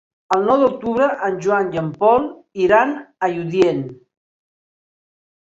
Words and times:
El 0.35 0.43
nou 0.45 0.61
d'octubre 0.61 1.09
en 1.27 1.37
Joan 1.47 1.69
i 1.75 1.81
en 1.81 1.91
Pol 1.99 2.25
iran 2.65 2.95
a 2.97 3.31
Lludient. 3.35 3.85